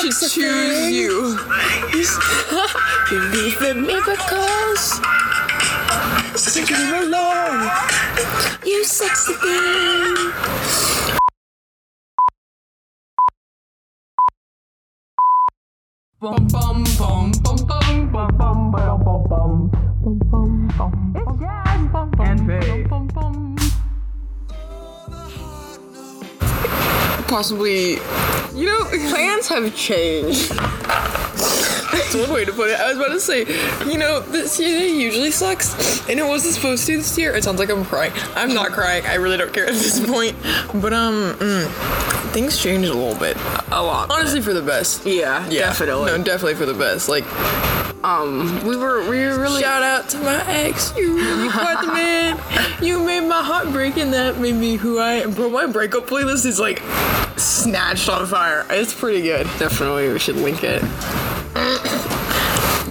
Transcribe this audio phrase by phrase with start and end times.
[0.00, 0.94] should sexy choose thing.
[0.94, 1.36] you.
[3.10, 5.00] Believe in miracles.
[6.36, 7.70] Sing along.
[8.64, 10.32] You sexy thing.
[16.20, 21.14] Bum bum bum bum bum bum bum bum bum bum bum bum bum.
[21.16, 21.92] It's jazz.
[21.92, 23.56] Bum bum and bum bum bum.
[27.28, 27.98] Possibly,
[28.60, 30.50] you know, Plans have changed.
[30.50, 32.78] That's one way to put it.
[32.78, 33.46] I was about to say,
[33.90, 37.34] you know, this year usually sucks, and it wasn't supposed to this year.
[37.34, 38.12] It sounds like I'm crying.
[38.34, 39.06] I'm not crying.
[39.06, 40.36] I really don't care at this point.
[40.74, 43.38] But um, mm, things changed a little bit.
[43.70, 44.10] A lot.
[44.10, 45.06] Honestly, for the best.
[45.06, 46.10] Yeah, Yeah, definitely.
[46.10, 47.08] No, definitely for the best.
[47.08, 47.24] Like,
[48.02, 50.96] Um, we were we were really shout out to my ex.
[50.96, 52.40] You, you quite the man.
[52.82, 55.32] You made my heart break, and that made me who I am.
[55.32, 56.82] Bro, my breakup playlist is like
[57.36, 58.64] snatched on fire.
[58.70, 59.46] It's pretty good.
[59.58, 60.82] definitely we should link it.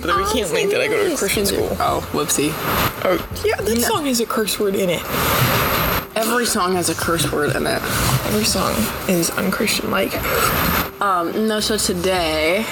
[0.01, 1.69] But we can't link that I go to a Christian school.
[1.79, 2.51] Oh, whoopsie.
[3.03, 5.01] Oh, yeah, that song has a curse word in it.
[6.15, 7.81] Every song has a curse word in it.
[8.25, 8.73] Every song
[9.09, 10.13] is unchristian like.
[11.01, 12.65] Um, no, so today,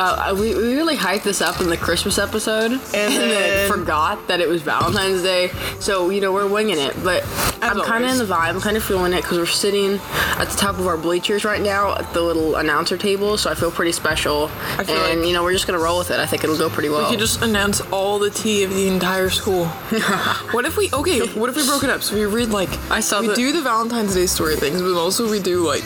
[0.00, 4.26] uh, we, we really hyped this up in the Christmas episode and, then, then- forgot
[4.28, 5.50] that it was Valentine's Day.
[5.78, 6.96] So, you know, we're winging it.
[7.04, 7.22] But
[7.60, 8.48] I'm kind of in the vibe.
[8.48, 10.00] I'm kind of feeling it because we're sitting
[10.38, 13.36] at the top of our bleachers right now at the little announcer table.
[13.36, 14.48] So I feel pretty special.
[14.48, 16.18] Feel and, like- you know, we're just going to roll with it.
[16.18, 17.04] I think it'll go pretty well.
[17.04, 19.66] We could just announce all the tea of the entire school.
[20.52, 21.26] what if we okay?
[21.38, 22.02] What if we broke it up?
[22.02, 24.94] So we read like I saw we the- do the Valentine's Day story things, but
[24.98, 25.84] also we do like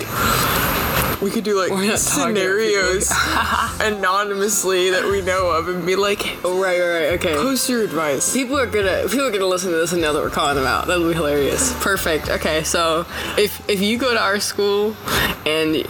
[1.25, 3.11] we could do like We're not talking to scenarios
[3.80, 7.12] anonymously that we know of and be like, oh, right, right, right.
[7.14, 7.34] Okay.
[7.34, 8.34] post your advice.
[8.34, 10.67] People are gonna people are gonna listen to this and know that we're calling them
[10.67, 10.86] out.
[10.86, 11.72] That'll be hilarious.
[11.83, 12.28] Perfect.
[12.28, 13.06] Okay, so
[13.39, 14.95] if if you go to our school
[15.47, 15.86] and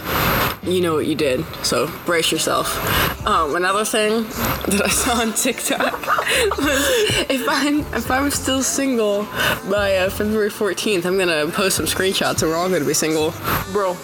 [0.62, 3.26] you know what you did, so brace yourself.
[3.26, 6.06] Um, another thing that I saw on TikTok
[6.58, 6.88] was
[7.28, 9.24] if I'm if I'm still single
[9.68, 13.34] by uh, February 14th, I'm gonna post some screenshots and we're all gonna be single.
[13.72, 13.96] Bro,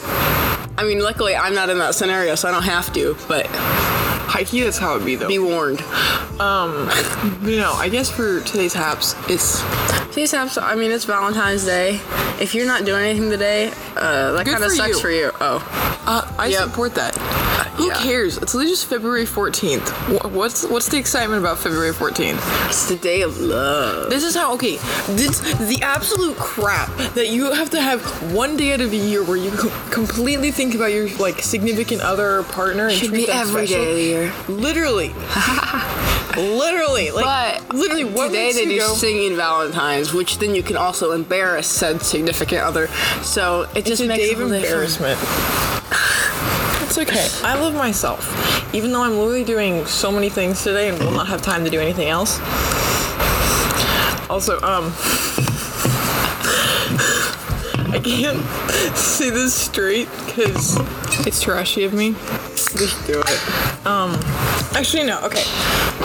[0.81, 3.15] I mean, luckily I'm not in that scenario, so I don't have to.
[3.29, 5.29] But high key that's how it be though.
[5.29, 5.81] be warned.
[6.41, 6.87] Um
[7.43, 9.61] But no, I guess for today's haps, it's
[10.13, 10.57] Please have.
[10.59, 12.01] I mean, it's Valentine's Day.
[12.41, 15.01] If you're not doing anything today, uh, that kind of sucks you.
[15.01, 15.31] for you.
[15.41, 15.63] Oh,
[16.07, 16.63] uh, I Yep.
[16.65, 17.15] support that.
[17.81, 17.95] Who yeah.
[18.03, 18.37] cares?
[18.37, 20.31] It's literally just February 14th.
[20.33, 22.67] What's what's the excitement about February 14th?
[22.69, 24.11] it's the day of love.
[24.11, 24.77] This is how okay.
[25.09, 28.03] This the absolute crap that you have to have
[28.35, 29.51] one day out of the year where you
[29.91, 33.83] completely think about your like significant other partner and Should treat be them every special.
[33.83, 34.33] day of the year.
[34.61, 35.09] Literally,
[36.37, 38.05] literally, like But literally.
[38.05, 42.03] What today they you do go, singing Valentine's, which then you can also embarrass said
[42.03, 42.89] significant other.
[43.23, 45.19] So it It's just a makes day of embarrassment.
[46.91, 47.29] It's okay.
[47.47, 51.29] I love myself, even though I'm literally doing so many things today and will not
[51.29, 52.41] have time to do anything else.
[54.29, 54.91] Also, um,
[57.95, 58.45] I can't
[58.97, 60.77] see this straight because
[61.29, 62.15] it's trashy of me.
[62.57, 63.87] Just do it.
[63.87, 64.11] Um,
[64.75, 65.21] actually, no.
[65.27, 65.45] Okay.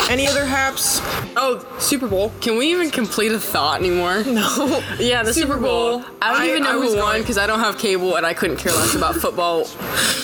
[0.10, 1.00] Any other haps?
[1.38, 2.32] Oh, Super Bowl.
[2.42, 4.24] Can we even complete a thought anymore?
[4.26, 4.82] No.
[5.00, 6.00] Yeah, the Super, Super Bowl.
[6.00, 6.10] Bowl.
[6.22, 8.58] I don't I- even know who won because I don't have cable and I couldn't
[8.58, 9.68] care less about football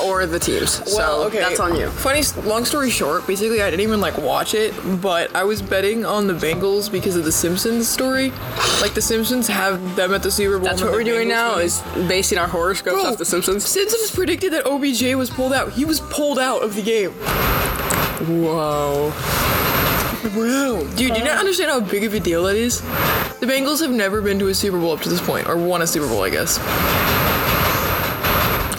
[0.03, 0.79] or the teams.
[0.87, 1.39] Well, so okay.
[1.39, 1.89] that's on you.
[1.89, 6.05] Funny, long story short, basically, I didn't even like watch it, but I was betting
[6.05, 8.31] on the Bengals because of the Simpsons story.
[8.81, 10.67] Like the Simpsons have them at the Super Bowl.
[10.67, 11.65] That's what we're doing now win.
[11.65, 13.65] is basing our horoscopes Bro, off The Simpsons.
[13.65, 15.71] Simpsons predicted that OBJ was pulled out.
[15.73, 17.11] He was pulled out of the game.
[18.21, 19.11] Whoa.
[20.23, 20.81] Wow.
[20.95, 22.81] Dude, do you not understand how big of a deal that is?
[22.81, 25.81] The Bengals have never been to a Super Bowl up to this point, or won
[25.81, 26.59] a Super Bowl, I guess.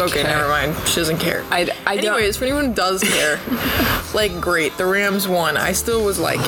[0.00, 0.22] Okay, Okay.
[0.22, 0.75] never mind.
[0.88, 1.44] She doesn't care.
[1.50, 2.14] I, I don't.
[2.14, 3.38] Anyways, for anyone who does care,
[4.14, 4.76] like, great.
[4.78, 5.56] The Rams won.
[5.56, 6.41] I still was like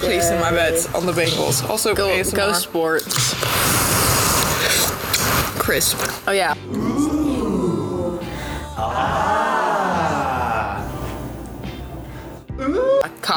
[0.00, 1.68] placing my bets on the Bengals.
[1.68, 2.36] Also, Go, ASMR.
[2.36, 3.34] go sports.
[5.58, 5.98] crisp.
[6.26, 6.54] Oh yeah.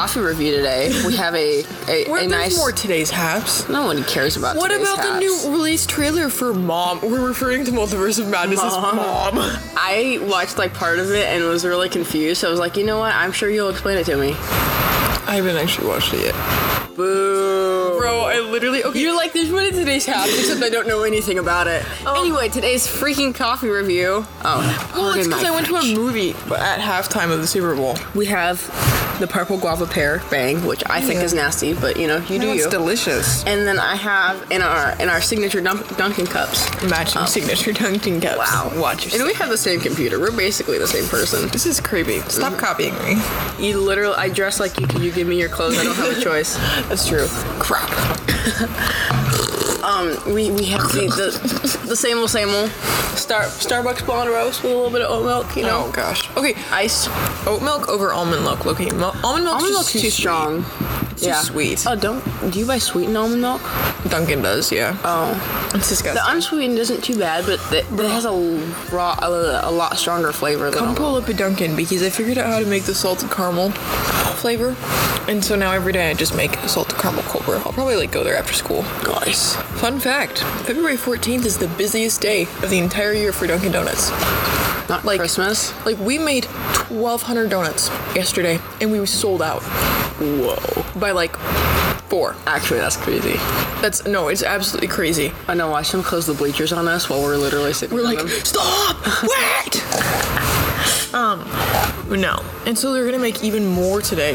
[0.02, 0.90] Coffee review today.
[1.06, 2.56] We have a a, What a nice.
[2.56, 3.68] more today's haps.
[3.68, 4.56] no one cares about.
[4.56, 7.00] What about the new release trailer for Mom?
[7.02, 8.96] We're referring to Multiverse of Madness as Mom.
[8.96, 9.34] Mom.
[9.76, 12.40] I watched like part of it and was really confused.
[12.40, 13.14] So I was like, you know what?
[13.14, 14.30] I'm sure you'll explain it to me.
[14.32, 16.96] I haven't actually watched it yet.
[16.96, 17.96] Boo.
[18.00, 18.98] Bro, I literally okay.
[19.00, 21.84] You're like, there's one today's haps, except I don't know anything about it.
[22.04, 22.20] Oh.
[22.20, 24.26] Anyway, today's freaking coffee review.
[24.44, 27.94] Oh, well, it's because I went to a movie at halftime of the Super Bowl.
[28.16, 28.58] We have
[29.22, 31.26] the purple guava pear bang, which I think Yeah.
[31.26, 32.70] is nasty, but you know, you do it's you.
[32.70, 33.44] delicious.
[33.46, 36.68] and then I have in our in our signature Dun- Dunkin' cups.
[36.90, 37.26] Matching oh.
[37.26, 38.36] signature Dunkin' cups.
[38.36, 38.72] Wow.
[38.74, 40.18] Watch And we have the same computer.
[40.18, 41.48] We're basically the same person.
[41.50, 42.18] This is creepy.
[42.22, 42.60] Stop mm-hmm.
[42.60, 43.22] copying me.
[43.64, 44.88] You literally, I dress like you.
[44.88, 45.78] Can you give me your clothes?
[45.78, 46.56] I don't have a choice.
[46.88, 47.28] That's true.
[47.60, 47.88] Crap.
[49.92, 52.70] Um, we we have the the, the same old same old
[53.16, 55.56] Star Starbucks blonde roast with a little bit of oat milk.
[55.56, 56.28] You know, Oh gosh.
[56.36, 56.54] Okay.
[56.70, 57.08] ice.
[57.46, 58.64] Oat milk over almond milk.
[58.66, 58.86] Okay.
[58.90, 60.12] Mil- almond milk's Almond milk's too, sweet.
[60.12, 60.64] strong.
[61.12, 61.86] It's too sweet.
[61.86, 63.60] Oh, don't do you buy sweetened almond milk?
[64.08, 64.96] Dunkin' does, yeah.
[65.04, 66.14] Oh, It's disgusting.
[66.14, 68.32] the unsweetened isn't too bad, but it, it has a
[68.92, 72.38] raw, a, a lot stronger flavor than Come pull up a Dunkin' because I figured
[72.38, 73.70] out how to make the salted caramel
[74.42, 74.76] flavor,
[75.30, 77.56] and so now every day I just make salted caramel cold brew.
[77.56, 78.82] I'll probably like go there after school.
[79.04, 79.54] Nice.
[79.80, 84.10] Fun fact: February 14th is the busiest day of the entire year for Dunkin' Donuts.
[84.88, 85.72] Not Like- Christmas.
[85.86, 86.44] Like we made
[86.90, 89.62] 1,200 donuts yesterday, and we sold out
[90.20, 90.84] Whoa.
[91.00, 91.36] by like
[92.10, 92.34] four.
[92.46, 93.34] Actually, that's crazy.
[93.80, 95.32] That's no, it's absolutely crazy.
[95.48, 95.70] I know.
[95.70, 97.96] Watch them close the bleachers on us while we're literally sitting.
[97.96, 98.28] We're like, them.
[98.28, 98.96] stop!
[99.22, 99.82] Wait!
[101.14, 101.40] um,
[102.08, 102.42] no.
[102.66, 104.34] And so they're gonna make even more today.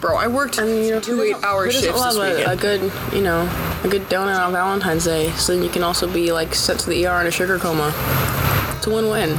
[0.00, 2.56] Bro, I worked And you know, two eight-hour who doesn't shifts this love a, a
[2.56, 3.42] good, you know,
[3.82, 6.90] a good donut on Valentine's Day, so then you can also be like sent to
[6.90, 7.92] the ER in a sugar coma.
[8.76, 9.36] It's a win-win,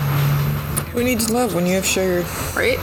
[0.93, 2.25] Who needs love when you have sugar?
[2.55, 2.79] right?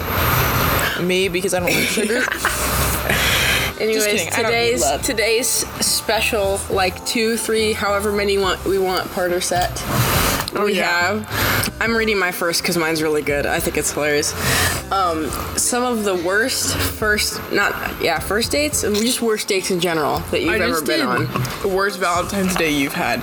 [1.03, 2.23] Me, because I don't like sugar.
[3.81, 5.49] Anyways, kidding, I don't need today's today's
[5.85, 9.83] special, like two, three, however many want we want Parter set.
[10.55, 10.85] We Oh, yeah.
[11.25, 11.75] have.
[11.81, 13.45] I'm reading my first because mine's really good.
[13.47, 14.33] I think it's hilarious.
[14.93, 17.73] Um, some of the worst first, not
[18.03, 21.25] yeah, first dates and just worst dates in general that you've I ever been on.
[21.63, 23.21] the worst Valentine's Day you've had.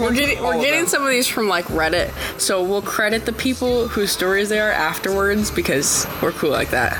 [0.00, 2.10] We're getting we're getting some of these from like Reddit,
[2.40, 6.96] so we'll credit the people whose stories they are afterwards because we're cool like that.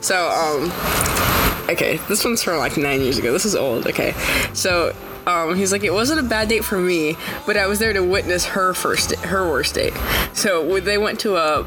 [0.00, 3.32] So um, okay, this one's from like nine years ago.
[3.32, 3.86] This is old.
[3.86, 4.12] Okay,
[4.54, 4.94] so.
[5.26, 8.00] Um, he's like, it wasn't a bad date for me, but I was there to
[8.00, 9.92] witness her first, her worst date.
[10.34, 11.64] So they went to a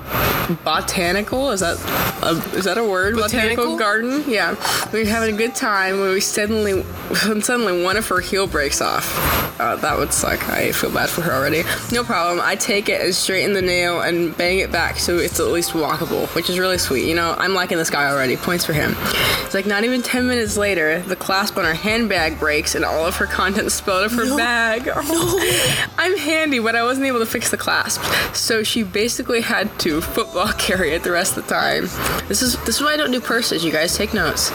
[0.63, 1.77] botanical, is that
[2.23, 3.15] a, is that a word?
[3.15, 3.77] Botanical?
[3.77, 4.23] garden.
[4.27, 4.55] Yeah,
[4.93, 6.81] we were having a good time when we suddenly,
[7.27, 9.39] when suddenly one of her heel breaks off.
[9.59, 10.47] Uh, that would suck.
[10.49, 11.63] I feel bad for her already.
[11.91, 12.39] No problem.
[12.41, 15.71] I take it and straighten the nail and bang it back so it's at least
[15.71, 17.05] walkable, which is really sweet.
[17.05, 18.37] You know, I'm liking this guy already.
[18.37, 18.95] Points for him.
[19.43, 23.05] It's like not even 10 minutes later, the clasp on her handbag breaks and all
[23.05, 24.87] of her contents spilled out of her bag.
[25.97, 28.01] I'm handy, but I wasn't able to fix the clasp,
[28.35, 31.83] so she basically had to football carry it the rest of the time.
[32.27, 33.65] This is this is why I don't do purses.
[33.65, 34.51] You guys take notes.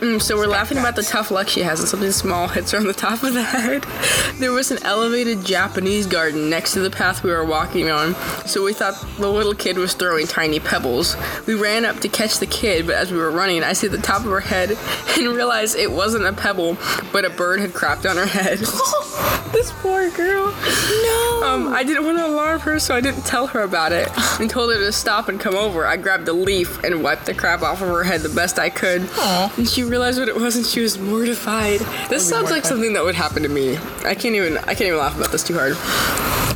[0.00, 2.78] Mm, so we're laughing about the tough luck she has, and something small hits her
[2.78, 3.86] on the top of the head.
[4.34, 8.14] There was an elevated Japanese garden next to the path we were walking on,
[8.46, 11.16] so we thought the little kid was throwing tiny pebbles.
[11.46, 13.98] We ran up to catch the kid, but as we were running, I see the
[13.98, 14.76] top of her head
[15.16, 16.76] and realized it wasn't a pebble,
[17.12, 18.23] but a bird had crapped on her
[19.52, 20.46] this poor girl.
[20.46, 21.42] No.
[21.44, 24.08] Um, I didn't want to alarm her, so I didn't tell her about it
[24.40, 25.86] and told her to stop and come over.
[25.86, 28.70] I grabbed a leaf and wiped the crap off of her head the best I
[28.70, 29.08] could.
[29.12, 29.52] Aw.
[29.56, 31.80] And she realized what it was and she was mortified.
[32.08, 33.76] This sounds like something that would happen to me.
[34.04, 35.76] I can't even I can't even laugh about this too hard.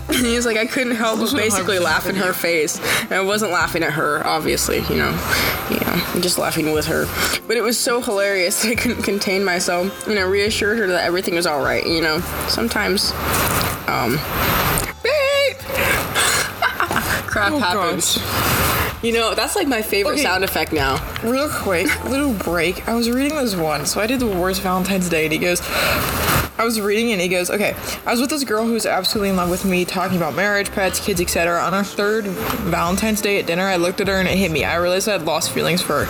[0.09, 2.79] And he was like, I couldn't help but basically laugh in her face.
[3.03, 5.11] And I wasn't laughing at her, obviously, you know.
[5.71, 7.07] Yeah, I'm just laughing with her.
[7.47, 10.07] But it was so hilarious that I couldn't contain myself.
[10.09, 12.21] And I reassured her that everything was alright, you know.
[12.49, 13.13] Sometimes,
[13.87, 14.13] um,
[15.03, 15.59] beep!
[17.29, 18.19] crap Oh, happens.
[19.03, 20.23] You know, that's like my favorite Okay.
[20.23, 20.97] sound effect now.
[21.23, 22.89] Real quick, little break.
[22.89, 25.61] I was reading this one, so I did the worst Valentine's Day, and he goes,
[26.59, 29.31] I was reading, and he goes, okay, I was with this girl who was absolutely
[29.31, 31.61] in love with me, talking about marriage, pets, kids, etc.
[31.61, 34.65] On our third Valentine's Day at dinner, I looked at her and it hit me.
[34.65, 36.07] I realized I had lost feelings for her.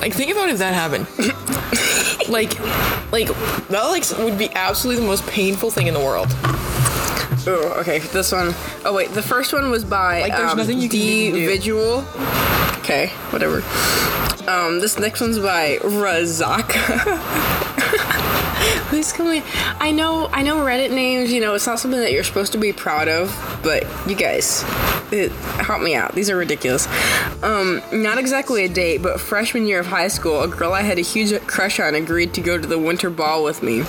[0.00, 1.06] Like, think about if that happened.
[2.30, 2.58] like,
[3.12, 3.28] like
[3.68, 6.28] that like would be absolutely the most painful thing in the world.
[7.46, 7.98] Oh, okay.
[7.98, 8.54] This one
[8.84, 11.46] oh wait, the first one was by Like, there's um, nothing you can do.
[11.46, 12.04] Visual.
[12.78, 13.62] Okay, whatever.
[14.48, 17.18] Um, this next one's by Razaka.
[19.80, 21.32] I know, I know Reddit names.
[21.32, 23.30] You know, it's not something that you're supposed to be proud of,
[23.62, 24.64] but you guys,
[25.12, 26.14] it, help me out.
[26.14, 26.86] These are ridiculous.
[27.42, 30.98] Um, not exactly a date, but freshman year of high school, a girl I had
[30.98, 33.84] a huge crush on agreed to go to the winter ball with me.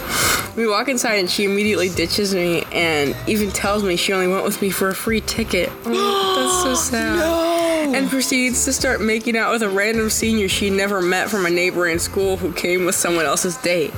[0.56, 4.44] We walk inside and she immediately ditches me and even tells me she only went
[4.44, 5.70] with me for a free ticket.
[5.86, 7.96] Oh, that's so sad.
[7.96, 11.50] And proceeds to start making out with a random senior she never met from a
[11.50, 13.94] neighboring school who came with someone else's date.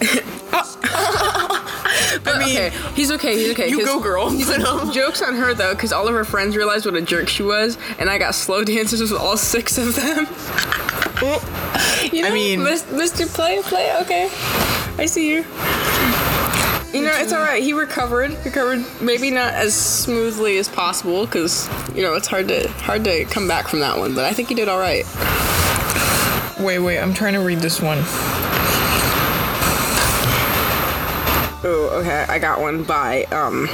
[2.32, 3.36] But mean, okay, he's okay.
[3.36, 3.68] He's okay.
[3.68, 4.30] you go, girl.
[4.46, 7.28] But, um, Jokes on her though, because all of her friends realized what a jerk
[7.28, 10.26] she was, and I got slow dances with all six of them.
[12.12, 13.26] you know, I mean- Mr.
[13.32, 14.28] Play, play, okay.
[14.98, 15.44] I see you.
[16.92, 17.62] You know, it's all right.
[17.62, 18.32] He recovered.
[18.44, 23.24] Recovered, maybe not as smoothly as possible, because you know it's hard to hard to
[23.26, 24.14] come back from that one.
[24.14, 25.04] But I think he did all right.
[26.58, 26.98] wait, wait.
[26.98, 27.98] I'm trying to read this one.
[31.62, 32.24] Oh, okay.
[32.28, 33.68] I got one by um.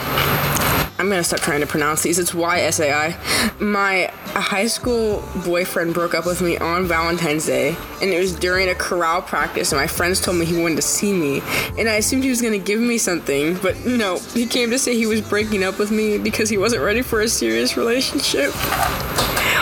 [0.99, 2.19] I'm gonna stop trying to pronounce these.
[2.19, 3.61] It's YSAI.
[3.61, 8.71] My high school boyfriend broke up with me on Valentine's Day, and it was during
[8.71, 9.73] a chorale practice.
[9.73, 11.43] And my friends told me he wanted to see me,
[11.79, 13.57] and I assumed he was gonna give me something.
[13.59, 16.83] But no, he came to say he was breaking up with me because he wasn't
[16.83, 18.51] ready for a serious relationship.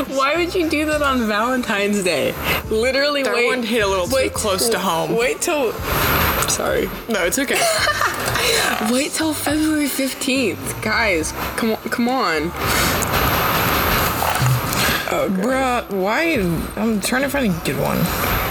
[0.09, 2.33] Why would you do that on Valentine's Day?
[2.71, 3.47] Literally, That wait.
[3.49, 5.17] one hit a little too wait- close to home.
[5.17, 5.73] Wait till.
[6.49, 6.87] Sorry.
[7.09, 7.61] No, it's okay.
[8.91, 10.83] Wait till February 15th.
[10.83, 12.51] Guys, come on, come on.
[15.11, 16.35] Oh, Bruh, why?
[16.77, 18.44] I'm trying to find a good one.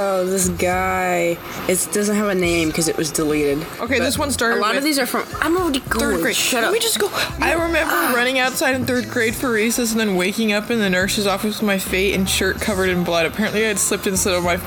[0.00, 1.36] Oh, this guy.
[1.68, 3.58] It doesn't have a name because it was deleted.
[3.80, 5.26] Okay, But this one started A lot of these are from.
[5.40, 6.14] I'm already going.
[6.14, 6.36] Third grade.
[6.36, 6.72] Shut Let up.
[6.72, 7.08] me just go.
[7.40, 8.12] I remember ah.
[8.14, 11.58] running outside in third grade for recess and then waking up in the nurse's office
[11.58, 13.26] with my fate and shirt covered in blood.
[13.26, 14.58] Apparently, I had slipped and slid on my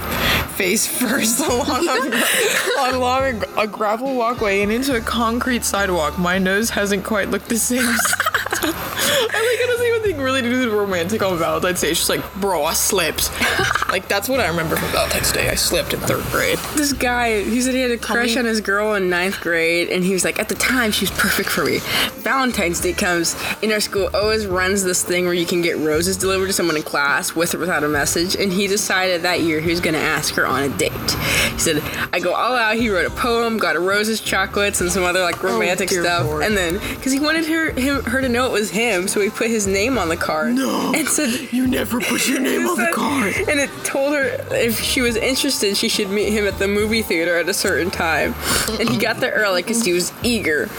[0.57, 6.19] face first along, a, along a, a gravel walkway and into a concrete sidewalk.
[6.19, 7.79] My nose hasn't quite looked the same.
[8.63, 11.91] I like it doesn't even think really to do with romantic on Valentine's Day.
[11.91, 13.31] It's just like, bro, I slipped.
[13.91, 15.49] Like that's what I remember from Valentine's Day.
[15.49, 16.57] I slipped in third grade.
[16.75, 20.03] This guy, he said he had a crush on his girl in ninth grade, and
[20.03, 21.79] he was like, at the time, she was perfect for me.
[22.21, 26.17] Valentine's Day comes, in our school always runs this thing where you can get roses
[26.17, 29.59] delivered to someone in class with or without a message, and he decided that year
[29.59, 30.91] he was gonna ask her on a date.
[31.51, 31.81] He said,
[32.13, 35.21] I go all out, he wrote a poem, got her roses, chocolates, and some other
[35.21, 36.43] like oh, romantic dear stuff, Lord.
[36.43, 39.29] and then, because he wanted her, him, her to know it was him, so he
[39.29, 40.55] put his name on the card.
[40.55, 40.93] No.
[40.95, 43.35] And said, You never put your name on the card.
[43.49, 47.01] And it told her if she was interested, she should meet him at the movie
[47.01, 48.33] theater at a certain time.
[48.79, 50.69] And he got there early because he was eager.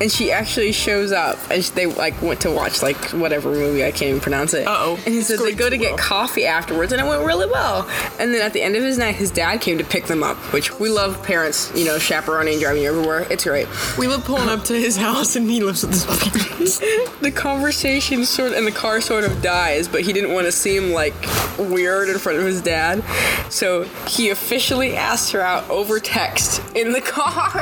[0.00, 3.90] And she actually shows up, and they like went to watch like whatever movie I
[3.90, 4.66] can't even pronounce it.
[4.66, 4.96] Uh-oh.
[5.06, 5.98] And he said they go to get well.
[5.98, 7.88] coffee afterwards, and it went really well.
[8.18, 10.36] And then at the end of his night, his dad came to pick them up,
[10.52, 13.26] which we love parents, you know, chaperoning and driving you everywhere.
[13.30, 13.68] It's great.
[13.96, 16.78] We live pulling up to his house and he lives with his parents.
[17.20, 20.90] the conversation sort and the car sort of dies, but he didn't want to seem
[20.92, 21.14] like
[21.58, 23.04] weird in front of his dad,
[23.50, 27.52] so he officially asked her out over text in the car.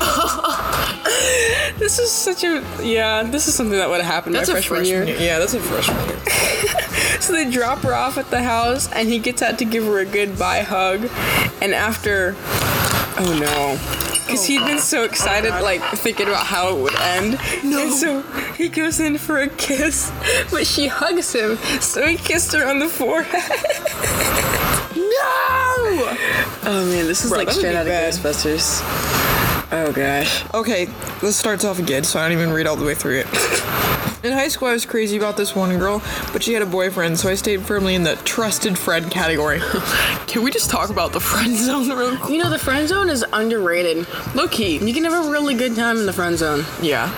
[1.78, 3.22] this is such a yeah.
[3.22, 5.16] This is something that would have happened That's my a freshman, freshman year.
[5.16, 5.26] year.
[5.26, 6.18] Yeah, that's a freshman year.
[7.20, 9.98] So they drop her off at the house, and he gets out to give her
[9.98, 11.02] a goodbye hug,
[11.60, 12.34] and after,
[13.18, 14.09] oh no.
[14.30, 17.38] Because he'd been so excited, like thinking about how it would end.
[17.64, 17.82] No.
[17.82, 18.22] And so
[18.54, 20.12] he goes in for a kiss,
[20.50, 23.50] but she hugs him, so he kissed her on the forehead.
[24.96, 26.16] no!
[26.62, 27.92] Oh man, this is Bro, like straight out of.
[27.92, 28.80] Ghostbusters.
[29.72, 30.44] Oh gosh.
[30.52, 30.86] Okay,
[31.20, 33.89] this starts off good, so I don't even read all the way through it.
[34.22, 36.02] In high school, I was crazy about this one girl,
[36.34, 39.60] but she had a boyfriend, so I stayed firmly in the trusted friend category.
[40.26, 42.30] Can we just talk about the friend zone real quick?
[42.30, 44.06] You know, the friend zone is underrated.
[44.34, 44.76] Low key.
[44.76, 46.66] You can have a really good time in the friend zone.
[46.82, 47.10] Yeah.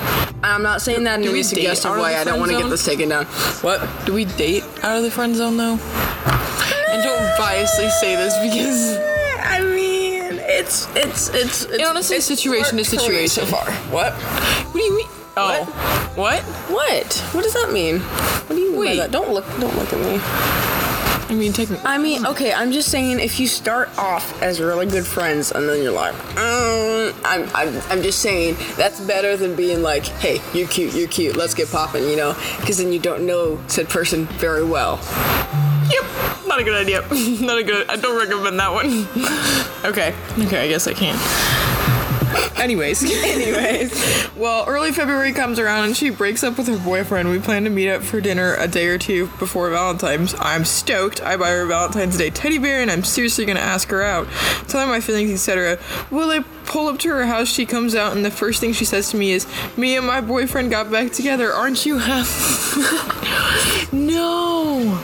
[0.45, 2.15] I'm not saying that in Do a suggestive date way.
[2.15, 3.27] I don't want to get this taken down.
[3.63, 4.07] What?
[4.07, 5.73] Do we date out of the friend zone though?
[5.73, 8.97] And don't biasly say this because
[9.41, 11.65] I mean, it's it's it's.
[11.65, 13.45] it's honestly, it's situation to worked for me situation.
[13.45, 13.71] So far.
[13.91, 14.15] What?
[14.15, 15.12] what do you mean?
[15.37, 15.65] Oh,
[16.15, 16.43] what?
[16.71, 17.15] What?
[17.33, 18.01] What does that mean?
[18.01, 19.11] What do you mean by that?
[19.11, 19.47] Don't look.
[19.59, 20.21] Don't look at me.
[21.33, 21.87] I mean, technically.
[21.87, 22.53] I mean, okay.
[22.53, 26.13] I'm just saying, if you start off as really good friends and then you're like,
[26.37, 31.09] um, I'm, I'm, I'm just saying that's better than being like, hey, you're cute, you're
[31.09, 32.35] cute, let's get popping, you know?
[32.61, 34.97] Because then you don't know said person very well.
[35.91, 37.01] Yep, not a good idea.
[37.41, 37.89] not a good.
[37.89, 39.07] I don't recommend that one.
[39.91, 40.15] okay,
[40.47, 41.17] okay, I guess I can.
[42.57, 47.31] Anyways, Anyways, well, early February comes around and she breaks up with her boyfriend.
[47.31, 50.35] We plan to meet up for dinner a day or two before Valentine's.
[50.39, 51.23] I'm stoked.
[51.23, 54.29] I buy her a Valentine's Day teddy bear and I'm seriously gonna ask her out.
[54.69, 55.79] Tell her my feelings, etc.
[56.11, 57.49] Will I pull up to her house?
[57.49, 59.47] She comes out and the first thing she says to me is,
[59.77, 61.53] "Me and my boyfriend got back together.
[61.53, 62.29] Aren't you happy?"
[63.97, 64.95] no,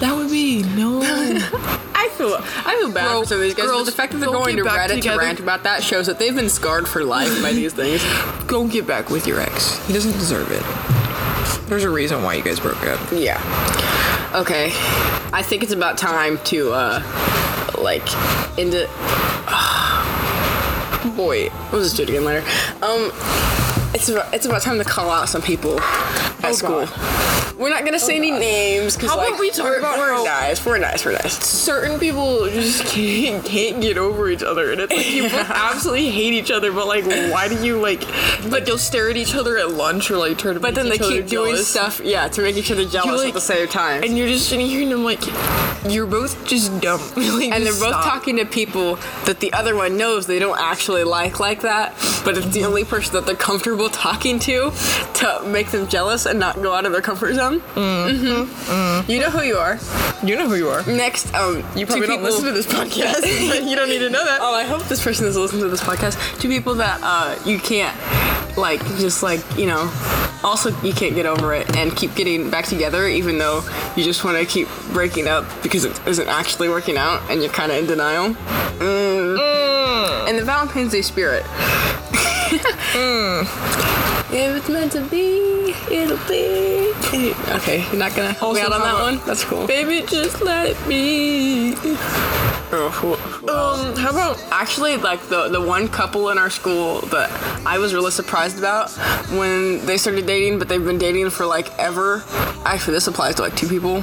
[0.00, 1.00] that would be no.
[2.20, 2.36] I feel
[2.66, 3.66] I feel bad Bro, for some of these guys.
[3.66, 5.20] but the fact that they're going to Reddit together.
[5.20, 8.02] to rant about that shows that they've been scarred for life by these things.
[8.46, 9.84] Go get back with your ex.
[9.86, 10.62] He doesn't deserve it.
[11.68, 13.00] There's a reason why you guys broke up.
[13.12, 13.40] Yeah.
[14.34, 14.70] Okay.
[15.32, 17.02] I think it's about time to uh
[17.78, 18.06] like
[18.58, 18.86] into
[21.16, 22.46] boy, we'll just do it again later.
[22.82, 23.10] Um,
[23.94, 26.86] it's about, it's about time to call out some people at Oh, school.
[26.86, 27.29] God.
[27.60, 30.24] We're not gonna say any names because How about we talk we're, about we're how-
[30.24, 30.64] nice.
[30.64, 31.04] We're nice.
[31.04, 31.44] We're nice.
[31.46, 36.10] certain people just can't, can't get over each other and it's like you both absolutely
[36.10, 38.00] hate each other but like why do you like
[38.50, 41.26] like you'll stare at each other at lunch or like to But then they keep
[41.26, 41.68] doing jealous.
[41.68, 44.02] stuff, yeah, to make each other jealous like- at the same time.
[44.04, 45.20] and you're just sitting here and I'm like
[45.88, 48.04] you're both just dumb like, and they're both stop.
[48.04, 51.92] talking to people that the other one knows they don't actually like like that,
[52.24, 54.70] but it's the only person that they're comfortable talking to
[55.14, 57.49] to make them jealous and not go out of their comfort zone.
[57.58, 59.10] Mm-hmm.
[59.10, 59.78] You know who you are.
[60.24, 63.22] you know who you are Next, um, you probably don't listen to this podcast
[63.68, 65.80] you don't need to know that Oh, I hope this person is listening to this
[65.82, 66.16] podcast.
[66.40, 67.96] Two people that uh, you can't,
[68.56, 69.90] like, just like you know,
[70.44, 73.62] also you can't get over it and keep getting back together, even though
[73.96, 77.52] you just want to keep breaking up because it isn't actually working out and you're
[77.52, 78.34] kind of in denial.
[78.80, 80.28] Mm.
[80.28, 81.44] And the Valentine's Day spirit.
[84.32, 86.78] If it's meant to be, it'll be.
[87.50, 89.20] Okay, you're not gonna help me out on that one.
[89.26, 89.66] That's cool.
[89.66, 91.74] baby just let it be
[92.72, 93.80] Oh, who- who else?
[93.80, 97.28] um how about actually like the the one couple in our school that
[97.66, 98.90] I was really surprised about
[99.38, 102.22] when they started dating, but they've been dating for like ever.
[102.64, 104.02] Actually, this applies to like two people.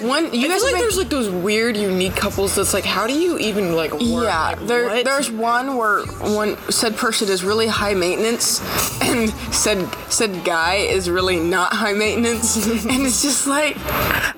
[0.00, 2.84] One, you I guys feel like have there's like those weird unique couples that's like
[2.84, 4.00] how do you even like work?
[4.02, 5.04] yeah, Like, there, what?
[5.04, 8.60] there's one where one said person is really high maintenance,
[9.02, 13.76] and said said guy is really not high maintenance, and it's just like,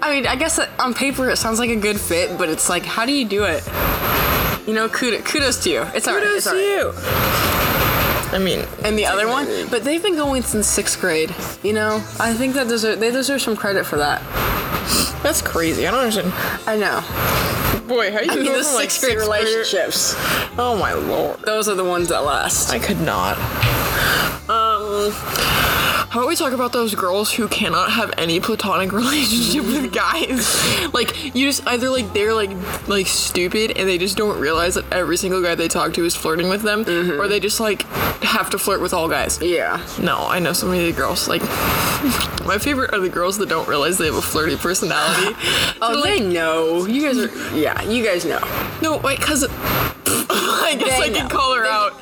[0.03, 2.85] I mean, I guess on paper it sounds like a good fit, but it's like,
[2.85, 3.63] how do you do it?
[4.67, 5.83] You know, kudos, kudos to you.
[5.95, 6.23] It's alright.
[6.23, 6.93] Kudos It's to you.
[8.35, 11.35] I mean, And the other one, but they've been going since sixth grade.
[11.63, 14.23] You know, I think that deserve they deserve some credit for that.
[15.23, 15.87] That's crazy.
[15.87, 16.33] I don't understand.
[16.67, 17.01] I know.
[17.89, 20.15] Boy, how you I mean, go the from, like, sixth grade relationships,
[20.59, 21.41] Oh my lord.
[21.41, 22.71] those are the ones that last.
[22.71, 23.37] I could not.
[24.49, 25.13] Um,
[26.13, 30.93] how about we talk about those girls who cannot have any platonic relationship with guys?
[30.93, 32.51] Like you just either like they're like
[32.87, 36.15] like stupid and they just don't realize that every single guy they talk to is
[36.15, 37.19] flirting with them, mm-hmm.
[37.19, 37.85] or they just like
[38.21, 39.41] have to flirt with all guys.
[39.41, 39.83] Yeah.
[40.03, 41.29] No, I know so many girls.
[41.29, 41.41] Like
[42.45, 45.35] my favorite are the girls that don't realize they have a flirty personality.
[45.81, 46.85] Oh, So, they like, know.
[46.85, 47.57] You guys are.
[47.57, 48.39] Yeah, you guys know.
[48.83, 51.99] no, wait, cause I guess They I can call her out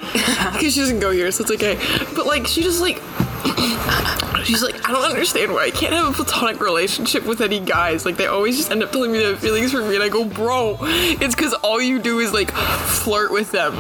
[0.53, 1.79] because she doesn't go here, so it's okay.
[2.17, 3.01] But like, she just like.
[4.45, 8.05] She's like, I don't understand why I can't have a platonic relationship with any guys.
[8.05, 10.25] Like, they always just end up telling me their feelings for me, and I go,
[10.25, 13.75] bro, it's because all you do is like flirt with them.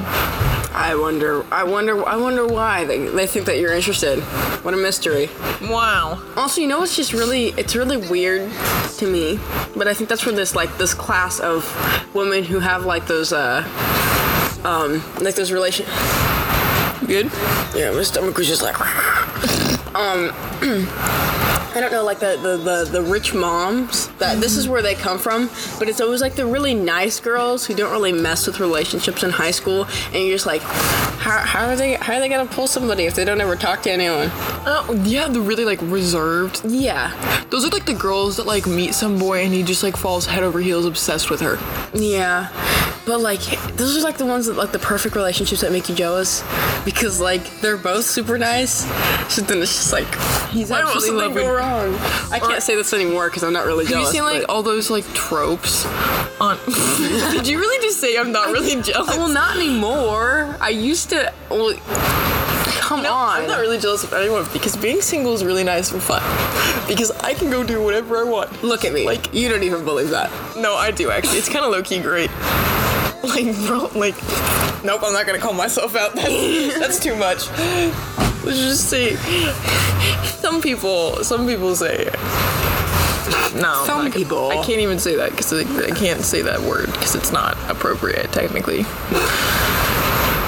[0.73, 1.45] I wonder.
[1.53, 2.07] I wonder.
[2.07, 4.21] I wonder why they, they think that you're interested.
[4.63, 5.29] What a mystery.
[5.63, 6.23] Wow.
[6.37, 8.51] Also, you know, it's just really, it's really weird
[8.99, 9.41] to me.
[9.77, 11.65] But I think that's where this like this class of
[12.15, 13.65] women who have like those uh,
[14.65, 15.87] um, like those relation.
[17.07, 17.31] Good.
[17.75, 18.77] Yeah, my stomach was just like.
[19.95, 20.31] Um,
[21.73, 24.09] I don't know, like the, the, the, the rich moms.
[24.19, 25.49] That this is where they come from,
[25.79, 29.31] but it's always like the really nice girls who don't really mess with relationships in
[29.31, 32.67] high school, and you're just like, how, how are they how are they gonna pull
[32.67, 34.29] somebody if they don't ever talk to anyone?
[34.67, 36.61] Oh, yeah, the really like reserved.
[36.65, 37.13] Yeah,
[37.51, 40.27] Those are like the girls that like meet some boy and he just like falls
[40.27, 41.57] head over heels obsessed with her.
[41.95, 42.49] yeah,
[43.07, 43.41] but like
[43.81, 46.43] those are like the ones that like the perfect relationships that make you jealous,
[46.85, 48.85] because like they're both super nice.
[49.33, 50.07] So then it's just like
[50.51, 51.35] he's Why actually something loving.
[51.45, 51.95] go wrong?
[52.33, 54.13] I can't say this anymore because I'm not really Have you jealous.
[54.13, 55.87] seen like but- all those like tropes
[56.41, 56.59] on?
[57.33, 59.17] Did you really just say I'm not really jealous?
[59.17, 60.57] well, not anymore.
[60.61, 61.33] I used to.
[61.51, 61.75] Well,
[62.81, 63.43] come No, on.
[63.43, 66.23] I'm not really jealous of anyone because being single is really nice and fun.
[66.89, 68.63] Because I can go do whatever I want.
[68.65, 69.05] Look at me.
[69.07, 70.31] Like- Like you don't even believe that.
[70.57, 71.39] No, I do actually.
[71.39, 72.31] It's kind of low key great.
[73.31, 74.15] Like, bro, like,
[74.83, 76.15] nope, I'm not gonna call myself out.
[76.17, 77.49] That's, that's too much.
[78.45, 79.15] Let's just say,
[80.41, 82.05] some people, some people say,
[83.55, 83.83] no.
[83.87, 84.49] Some not people.
[84.51, 87.57] I can't even say that because I, I can't say that word because it's not
[87.71, 88.85] appropriate technically.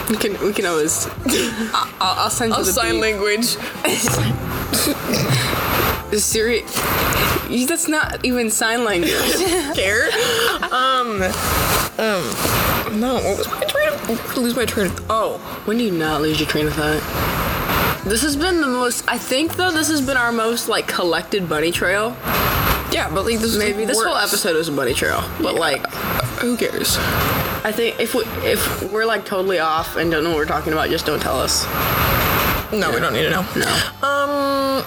[0.09, 0.39] We can.
[0.45, 1.07] We can always.
[1.75, 3.01] I'll, I'll send you I'll the sign beat.
[3.01, 3.57] language.
[6.18, 6.62] Siri.
[7.48, 9.12] You- That's not even sign language.
[9.75, 10.09] Care.
[10.70, 11.22] Um.
[11.98, 13.01] Um.
[13.01, 13.14] No.
[13.22, 14.37] What was my train of?
[14.37, 15.07] Lose my train of.
[15.11, 15.38] Oh.
[15.64, 17.03] when do you not lose your train of thought?
[18.05, 19.05] This has been the most.
[19.09, 22.16] I think though this has been our most like collected bunny trail.
[22.90, 23.57] Yeah, but like this.
[23.57, 25.87] Maybe this whole episode is a bunny trail, but like
[26.40, 26.96] Who cares?
[27.64, 30.72] I think if we if we're like totally off and don't know what we're talking
[30.72, 31.64] about, just don't tell us.
[32.72, 33.46] No, we don't need to know.
[33.55, 34.07] No.
[34.07, 34.85] Um.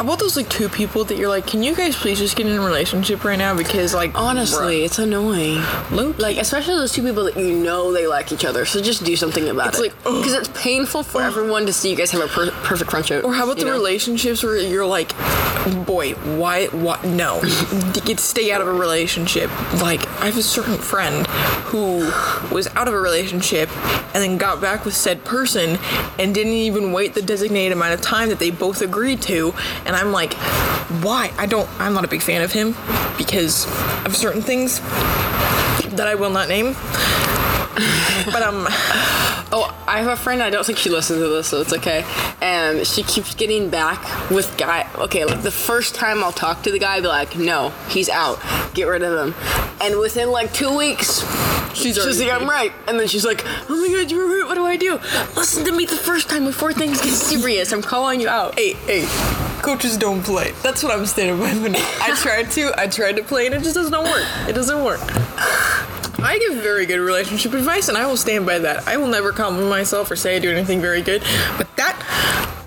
[0.00, 2.46] How about those like two people that you're like, can you guys please just get
[2.46, 3.54] in a relationship right now?
[3.54, 5.60] Because like Honestly, it's annoying.
[5.90, 8.64] Low Like, especially those two people that you know they like each other.
[8.64, 9.82] So just do something about It's it.
[9.82, 13.24] like, because it's painful for everyone to see you guys have a per- perfect friendship.
[13.26, 13.72] Or how about the know?
[13.72, 15.10] relationships where you're like,
[15.84, 17.04] boy, why, what?
[17.04, 17.42] No,
[18.06, 19.50] get stay out of a relationship.
[19.82, 21.26] Like I have a certain friend
[21.66, 22.10] who
[22.50, 23.68] was out of a relationship
[24.14, 25.78] and then got back with said person
[26.18, 29.54] and didn't even wait the designated amount of time that they both agreed to.
[29.84, 30.34] And I'm like,
[31.02, 31.32] why?
[31.38, 31.68] I don't.
[31.80, 32.74] I'm not a big fan of him
[33.18, 33.66] because
[34.04, 34.80] of certain things
[35.96, 36.74] that I will not name.
[38.26, 38.66] But um,
[39.52, 40.42] Oh, I have a friend.
[40.42, 42.04] I don't think she listens to this, so it's okay.
[42.40, 44.88] And she keeps getting back with guy.
[44.94, 48.08] Okay, like the first time I'll talk to the guy, I'll be like, "No, he's
[48.08, 48.38] out.
[48.74, 49.34] Get rid of him."
[49.80, 51.24] And within like two weeks,
[51.74, 54.46] She's she's like, "I'm right." And then she's like, "Oh my god, you were right.
[54.46, 54.94] What do I do?
[55.34, 57.72] Listen to me the first time before things get serious.
[57.72, 59.00] I'm calling you out." hey, hey,
[59.62, 60.52] coaches don't play.
[60.62, 61.52] That's what I'm standing by.
[61.62, 64.24] When I tried to, I tried to play, and it just doesn't work.
[64.48, 65.00] It doesn't work.
[66.22, 68.86] I give very good relationship advice, and I will stand by that.
[68.86, 71.22] I will never compliment myself or say I do anything very good,
[71.56, 71.96] but that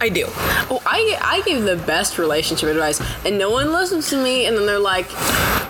[0.02, 0.26] I do.
[0.28, 4.48] Oh, I I give the best relationship advice, and no one listens to me.
[4.48, 5.08] And then they're like,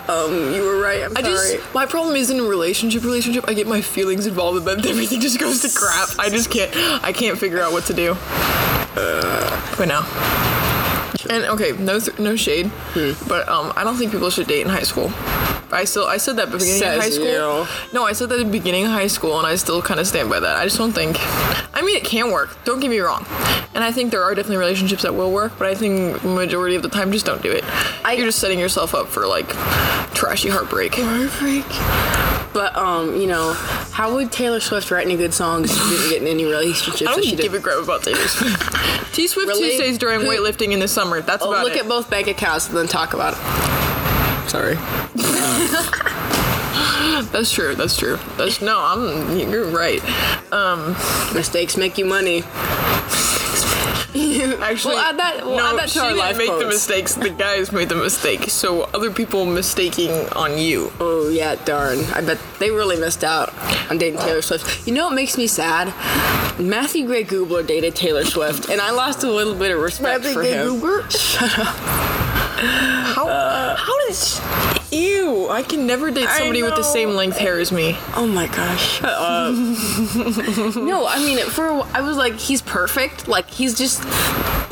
[0.08, 1.02] "Um, you were right.
[1.02, 3.04] I'm I sorry." just my problem is in relationship.
[3.04, 6.08] Relationship, I get my feelings involved, and then everything just goes to crap.
[6.18, 6.74] I just can't.
[7.04, 8.16] I can't figure out what to do.
[9.76, 10.63] But no.
[11.30, 12.70] And okay, no th- no shade,
[13.28, 15.08] but um, I don't think people should date in high school.
[15.74, 17.26] I still I said that beginning of high school.
[17.26, 17.66] you.
[17.92, 20.06] No, I said that at the beginning of high school, and I still kind of
[20.06, 20.56] stand by that.
[20.56, 21.16] I just don't think.
[21.76, 22.56] I mean, it can work.
[22.64, 23.26] Don't get me wrong,
[23.74, 26.82] and I think there are definitely relationships that will work, but I think majority of
[26.82, 27.64] the time, just don't do it.
[28.06, 29.48] You're just setting yourself up for like
[30.14, 30.94] trashy heartbreak.
[30.94, 31.64] Heartbreak.
[32.54, 33.52] But um, you know,
[33.92, 37.02] how would Taylor Swift write any good songs if she didn't get in any relationships?
[37.02, 37.58] I don't she give did?
[37.58, 39.12] a crap about Taylor Swift.
[39.14, 39.52] T Swift?
[39.56, 41.20] Tuesdays during weightlifting in the summer.
[41.20, 41.80] That's Oh, about look it.
[41.82, 43.83] at both bank accounts and then talk about it.
[44.54, 44.76] Sorry.
[47.32, 47.74] That's true.
[47.74, 48.18] That's true.
[48.36, 48.78] That's no.
[48.78, 49.36] I'm.
[49.36, 50.00] You're right.
[50.52, 50.92] Um.
[51.34, 52.44] Mistakes make you money.
[54.16, 56.66] Actually, We'll add that- we'll no, add that to she our didn't life make the
[56.66, 57.14] mistakes.
[57.14, 58.48] The guys made the mistake.
[58.48, 60.92] So other people mistaking on you.
[61.00, 61.98] Oh yeah, darn.
[62.14, 63.52] I bet they really missed out
[63.90, 64.86] on dating Taylor Swift.
[64.86, 65.88] You know what makes me sad?
[66.60, 70.42] Matthew Gray Gubler dated Taylor Swift, and I lost a little bit of respect for
[70.44, 70.80] him.
[72.66, 73.26] How?
[73.76, 74.40] how does?
[74.92, 75.48] Ew!
[75.48, 77.96] I can never date somebody with the same length hair as me.
[78.14, 79.00] Oh my gosh.
[79.02, 79.54] Up.
[80.76, 83.26] no, I mean, for a I was like, he's perfect.
[83.26, 84.02] Like, he's just,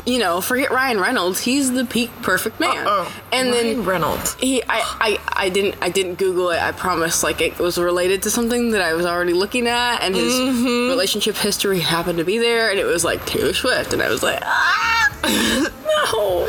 [0.07, 1.41] you know, forget Ryan Reynolds.
[1.41, 2.85] He's the peak perfect man.
[2.87, 4.35] Oh, and Ryan then Reynolds.
[4.35, 6.61] he, I, I, I didn't, I didn't Google it.
[6.61, 7.21] I promise.
[7.23, 10.89] Like, it was related to something that I was already looking at, and his Mm-hmm.
[10.89, 14.23] relationship history happened to be there, and it was like Taylor Swift, and I was
[14.23, 15.11] like, ah,
[16.11, 16.45] no.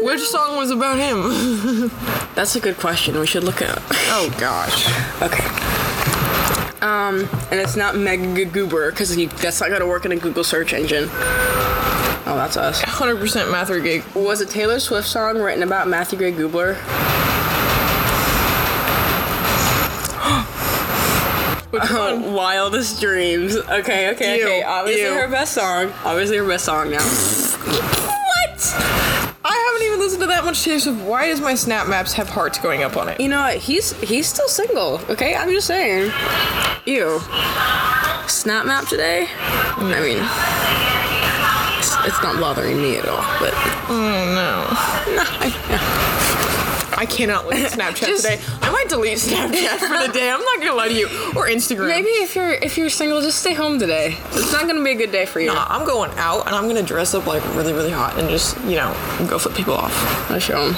[0.00, 1.90] Which song was about him?
[2.34, 3.18] That's a good question.
[3.18, 3.82] We should look it up.
[3.90, 4.86] oh gosh.
[5.22, 5.44] Okay.
[6.82, 10.72] Um, and it's not Mega Goober because that's not gonna work in a Google search
[10.72, 11.08] engine.
[12.26, 12.80] Oh, that's us.
[12.82, 14.02] 100% Matthew Gay.
[14.14, 16.76] Was a Taylor Swift song written about Matthew Gray Gubler?
[21.70, 22.32] Which one?
[22.32, 23.56] Wildest Dreams.
[23.56, 24.62] Okay, okay, Ew, okay.
[24.62, 25.12] Obviously ew.
[25.14, 25.92] her best song.
[26.04, 27.86] Obviously her best song now.
[29.50, 31.00] I haven't even listened to that much Taylor Swift.
[31.00, 33.20] Why does my Snap Maps have hearts going up on it?
[33.20, 33.56] You know what?
[33.56, 35.00] He's he's still single.
[35.10, 36.12] Okay, I'm just saying.
[36.86, 37.18] Ew.
[38.28, 39.26] Snap map today?
[39.28, 40.18] I mean,
[41.78, 43.24] it's, it's not bothering me at all.
[43.40, 43.52] But
[43.88, 44.70] Oh no.
[46.46, 46.49] no.
[47.00, 48.38] I cannot leave Snapchat Just- today.
[48.60, 50.30] I might delete Snapchat for the day.
[50.30, 51.06] I'm not gonna lie to you.
[51.34, 51.88] Or Instagram.
[51.88, 54.18] maybe if you're if you're single, just stay home today.
[54.32, 55.46] It's not gonna be a good day for you.
[55.46, 58.58] Nah, I'm going out and I'm gonna dress up like really, really hot and just,
[58.64, 58.92] you know,
[59.30, 60.30] go flip people off.
[60.30, 60.74] I show them.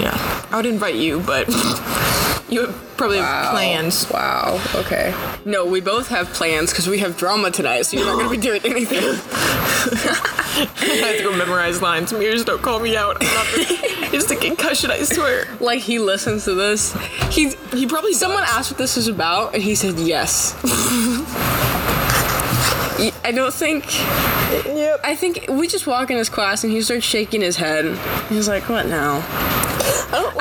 [0.00, 0.16] Yeah.
[0.50, 1.46] I would invite you, but
[2.48, 4.08] you probably have plans.
[4.10, 4.58] Wow.
[4.76, 5.12] Okay.
[5.44, 8.38] No, we both have plans because we have drama tonight, so you're not gonna be
[8.38, 9.02] doing anything.
[9.86, 12.12] I have to go memorize lines.
[12.12, 13.16] Mirrors don't call me out.
[13.20, 13.46] I'm not
[14.14, 15.46] it's the concussion, I swear.
[15.60, 16.94] like he listens to this.
[17.30, 18.50] He's He probably someone does.
[18.56, 20.54] asked what this is about, and he said yes.
[23.24, 23.84] I don't think.
[24.66, 25.00] Yep.
[25.04, 27.98] I think we just walk in his class and he starts shaking his head.
[28.28, 29.22] He's like, "What now?"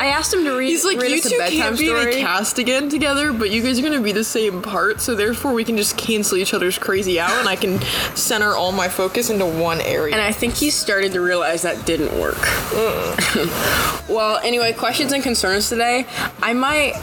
[0.04, 0.68] I asked him to read.
[0.68, 2.14] He's like, read you two can't be story.
[2.14, 5.16] in a cast again together, but you guys are gonna be the same part, so
[5.16, 7.82] therefore we can just cancel each other's crazy out, and I can
[8.16, 10.14] center all my focus into one area.
[10.14, 12.36] And I think he started to realize that didn't work.
[12.36, 14.10] Mm.
[14.10, 16.06] well, anyway, questions and concerns today.
[16.42, 16.94] I might,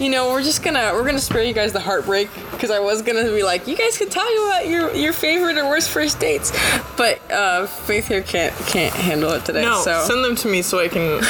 [0.00, 2.28] you know, we're just gonna we're gonna spare you guys the heartbreak
[2.58, 5.64] because I was gonna be like, you guys can talk about your your favorite or
[5.68, 6.50] worst first dates,
[6.96, 9.62] but uh, Faith here can't can't handle it today.
[9.62, 11.22] No, so send them to me so I can.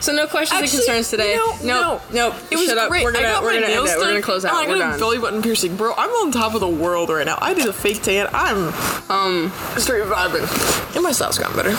[0.00, 1.34] so no questions Actually, and concerns today.
[1.34, 2.34] No, nope, no, nope.
[2.52, 2.88] It was Shut up.
[2.88, 3.02] great.
[3.04, 3.96] We're gonna I got we're my gonna end nails it.
[3.96, 4.22] We're gonna done.
[4.22, 4.52] close out.
[4.54, 4.98] Oh, I we're got a done.
[5.00, 5.92] belly button piercing, bro.
[5.96, 7.36] I'm on top of the world right now.
[7.40, 8.28] I did a fake tan.
[8.32, 8.68] I'm
[9.10, 9.52] Um.
[9.78, 11.74] straight vibing, and my style's gotten better.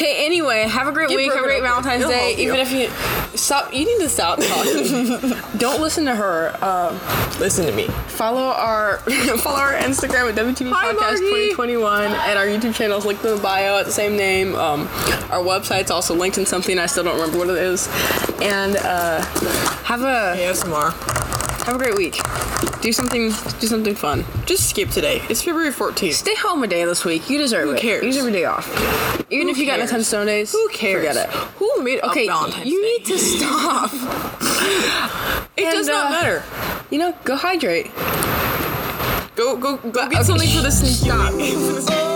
[0.00, 0.24] Okay.
[0.24, 1.30] Anyway, have a great Get week.
[1.30, 1.84] Have a great broken up with.
[1.84, 2.42] Valentine's It'll Day.
[2.42, 2.48] you.
[2.48, 5.36] Even if you stop, you need to stop talking.
[5.58, 6.56] Don't listen to her.
[6.64, 6.98] Um.
[7.38, 7.86] Listen to me.
[8.08, 8.98] Follow our
[9.38, 11.50] follow our Instagram at WTV Hi, Podcast Margie.
[11.50, 14.54] 2021 and our YouTube channel is linked in the bio at the same name.
[14.54, 14.82] Um,
[15.30, 17.88] our website's also linked in something I still don't remember what it is.
[18.40, 19.20] And uh,
[19.84, 21.19] have a ASMR.
[21.70, 22.18] Have a great week.
[22.82, 23.28] Do something
[23.60, 24.24] do something fun.
[24.46, 25.22] Just skip today.
[25.28, 26.14] It's February 14th.
[26.14, 27.30] Stay home a day this week.
[27.30, 27.70] You deserve it.
[27.70, 27.80] Who it.
[27.80, 28.02] cares?
[28.04, 28.66] You deserve a day off.
[29.30, 29.88] Even Who if you got cares?
[29.90, 30.52] a ton of snow days.
[30.52, 31.06] Who cares?
[31.06, 31.34] Forget it.
[31.58, 32.88] Who made Okay, Valentine's you Day?
[32.98, 33.90] need to stop.
[35.56, 36.42] It And, does not uh, matter.
[36.90, 37.90] you know, go hydrate.
[39.36, 40.22] Go, go, go get okay.
[40.22, 42.09] something for the sneaky.